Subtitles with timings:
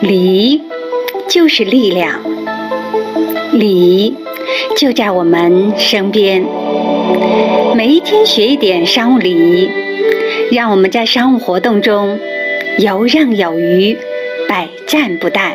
[0.00, 0.60] 礼
[1.28, 2.20] 就是力量，
[3.52, 4.14] 礼
[4.76, 6.44] 就在我们身边。
[7.74, 9.70] 每一天学一点商务礼仪，
[10.50, 12.18] 让我们在商务活动中
[12.78, 13.96] 游刃有余，
[14.48, 15.52] 百战不殆。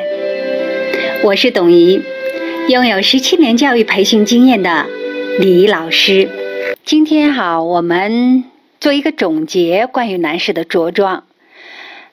[1.23, 2.01] 我是董怡，
[2.69, 4.85] 拥有十七年教育培训经验的
[5.39, 6.29] 礼仪老师。
[6.83, 8.45] 今天好，我们
[8.79, 11.23] 做一个总结，关于男士的着装。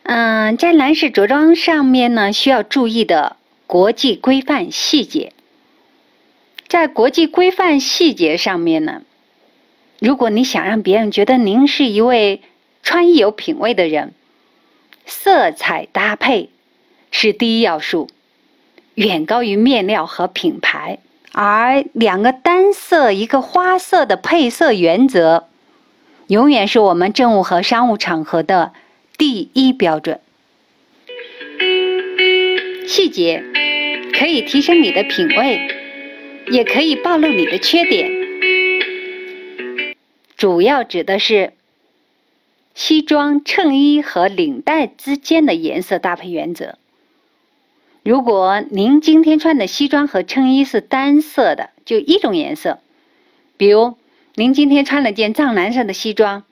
[0.05, 3.37] 嗯，在男士着装上面呢，需要注意的
[3.67, 5.33] 国际规范细节。
[6.69, 9.01] 在国际规范细节上面呢，
[10.01, 12.43] 如果你想让别人觉得您是一位
[12.83, 14.13] 穿衣有品位的人，
[15.07, 16.51] 色彩搭配
[17.11, 18.11] 是第一要素，
[18.97, 20.99] 远高于面料和品牌。
[21.33, 25.49] 而两个单色一个花色的配色原则，
[26.27, 28.75] 永远是我们政务和商务场合的。
[29.17, 30.21] 第一标准，
[32.87, 33.45] 细节
[34.13, 35.69] 可以提升你的品味，
[36.51, 38.11] 也可以暴露你的缺点。
[40.37, 41.53] 主要指的是
[42.75, 46.77] 西装、衬衣和领带之间的颜色搭配原则。
[48.03, 52.81] 如果您今天穿的西装和衬衣是单色的，就一种颜色，
[53.57, 53.97] 比如
[54.35, 56.43] 您今天穿了件藏蓝色的西装，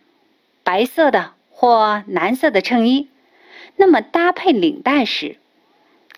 [0.63, 1.33] 白色的。
[1.63, 3.07] 或蓝色的衬衣，
[3.77, 5.37] 那么搭配领带时，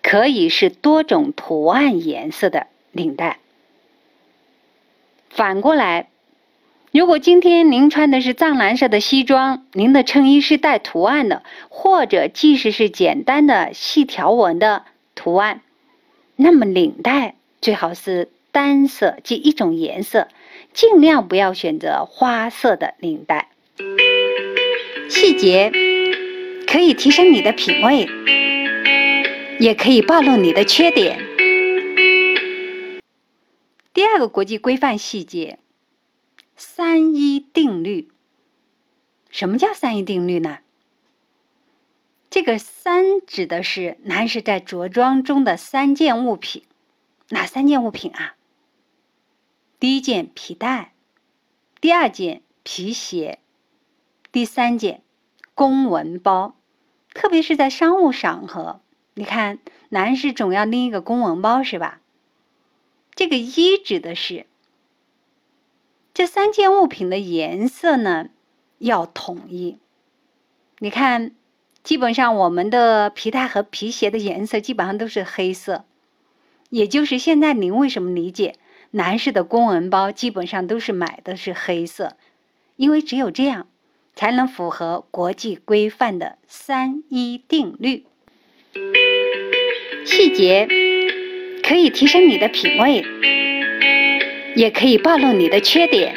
[0.01, 3.37] 可以是多种图案颜色的领带。
[5.29, 6.07] 反过来，
[6.91, 14.81] 如果今天您穿的是藏蓝色的西装，您的衬衣是带图案的，或者即使是简单的细条纹的
[15.13, 15.61] 图案，
[16.35, 20.27] 那么领带最好是单色，即一种颜色，
[20.73, 23.49] 尽量不要选择花色的领带。
[25.07, 25.71] 细节
[26.67, 28.07] 可以提升你的品味，
[29.59, 31.19] 也可以暴露你的缺点。
[33.93, 35.59] 第二个国际规范细节：
[36.55, 38.09] 三一定律。
[39.29, 40.59] 什么叫三一定律呢？
[42.29, 46.63] 这个三指的是男士在着装中的三件物品，
[47.29, 48.35] 哪三件物品啊？
[49.79, 50.93] 第一件皮带，
[51.79, 53.39] 第二件皮鞋，
[54.35, 55.01] 第三件。
[55.53, 56.57] 公文包，
[57.13, 58.81] 特别是在商务场合，
[59.13, 62.01] 你看，男士总要拎一个公文包，是吧？
[63.13, 64.45] 这个一指的是
[66.13, 68.27] 这三件物品的颜色呢
[68.79, 69.77] 要统一。
[70.79, 71.31] 你看，
[71.81, 75.85] 基本上我们的皮带和皮鞋的颜色基本上都是黑色，
[76.69, 78.57] 也就是现在您为什么理解
[78.91, 82.17] 男士的公文包基本上都是买的是黑色，
[82.75, 83.67] 因为只有这样。
[84.15, 88.05] 才能符合国际规范的三一定律。
[90.05, 90.67] 细节
[91.63, 93.03] 可以提升你的品味，
[94.55, 96.15] 也可以暴露你的缺点。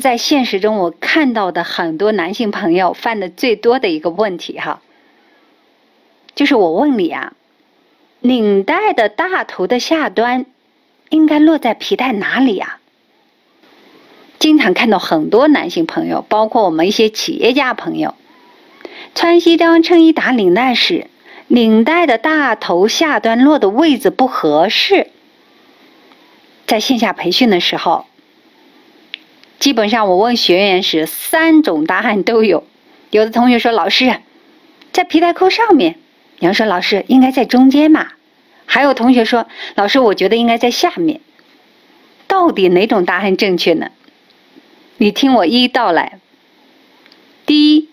[0.00, 4.82] 在现实中，我看到的很多男性朋友犯的最多的一个问题哈，
[6.34, 7.32] 就是我问你啊，
[8.20, 10.44] 领带的大头的下端
[11.08, 12.80] 应该落在皮带哪里呀？
[14.44, 18.14] 经常看到很多男性朋友，包括我们一些企业家朋友，
[19.14, 21.06] 穿西装衬衣打领带时，
[21.48, 25.06] 领带的大头下端落的位置不合适。
[26.66, 28.04] 在线下培训的时候，
[29.58, 32.64] 基本上我问学员时，三种答案都有。
[33.08, 34.14] 有的同学说：“老师，
[34.92, 35.96] 在皮带扣上面。”
[36.40, 38.08] 有人说：“老师，应该在中间嘛。”
[38.66, 41.22] 还有同学说：“老师，我觉得应该在下面。”
[42.28, 43.90] 到底哪种答案正确呢？
[45.04, 46.18] 你听我一一道来。
[47.44, 47.90] 第一，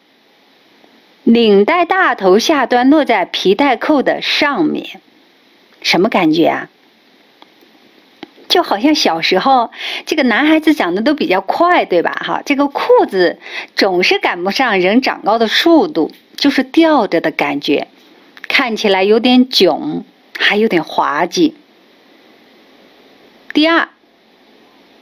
[1.25, 5.01] 领带大头下端落在皮带扣的上面，
[5.81, 6.69] 什么感觉啊？
[8.47, 9.71] 就好像小时候
[10.05, 12.13] 这个男孩子长得都比较快，对吧？
[12.25, 13.39] 哈，这个裤子
[13.75, 17.89] 总是赶不上人长高的速度，就是吊着的感觉，
[18.47, 20.05] 看起来有点囧，
[20.39, 21.55] 还有点滑稽。
[23.51, 23.89] 第二。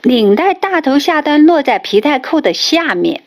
[0.01, 3.21] 领带大头下端落在皮带扣的下面。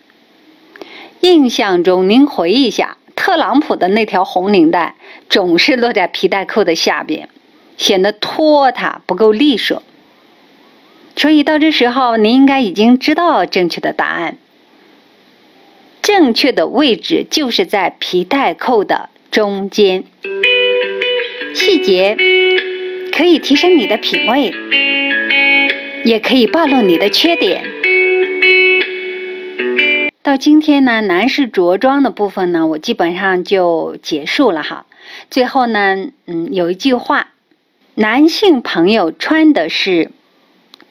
[1.20, 4.96] 印象中，您回忆一下，特朗普的那条红领带
[5.28, 7.28] 总是落在皮带扣的下边，
[7.76, 9.82] 显得拖沓不够利索。
[11.14, 14.38] 所以到这时候，您应该已经知道正确的答案。
[16.00, 20.04] 正确的位置就是在皮带扣的中间。
[21.54, 22.16] 细节
[23.12, 24.52] 可以提升你的品味。
[26.04, 27.64] 也可以暴露你的缺点。
[30.22, 34.86] 到今天呢，男士着装的部分呢，我基本上就结束了哈。
[35.30, 37.28] 最后呢，嗯，有一句话，
[37.94, 40.10] 男性朋友穿的是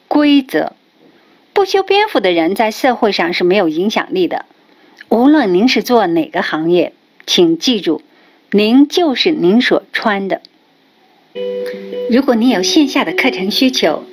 [0.06, 0.74] 规则，
[1.54, 4.44] 不修边幅的人在社会上是没有影响力的。
[5.08, 6.92] 无论您是做哪个行业，
[7.26, 8.02] 请记住，
[8.50, 10.42] 您就是您所穿的。
[12.10, 14.04] 如果你有线下的课程需求，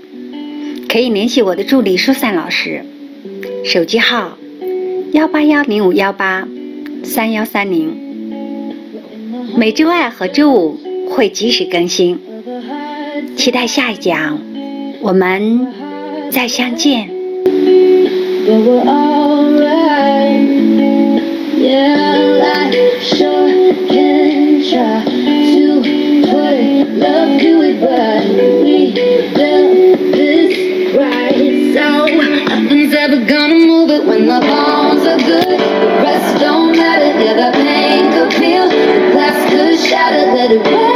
[0.90, 2.84] 可以联系我的助理舒散老师，
[3.64, 4.36] 手机号。
[5.12, 6.48] 幺八幺零五幺八
[7.04, 7.96] 三幺三零，
[9.56, 12.20] 每周二和周五会及时更新，
[13.36, 14.40] 期待下一讲，
[15.02, 15.68] 我们
[16.32, 17.10] 再相见。
[31.74, 35.60] so nothing's ever gonna move it when the bones are good.
[35.60, 40.66] The rest don't matter, yeah, the pain could feel, the glass could shatter, let it
[40.66, 40.89] rain.